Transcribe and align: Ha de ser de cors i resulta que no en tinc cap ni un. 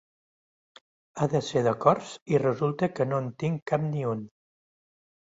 Ha 1.17 1.25
de 1.33 1.41
ser 1.47 1.61
de 1.67 1.73
cors 1.83 2.13
i 2.35 2.39
resulta 2.43 2.89
que 2.99 3.07
no 3.11 3.19
en 3.25 3.27
tinc 3.43 3.61
cap 3.73 3.85
ni 3.91 4.01
un. 4.13 4.25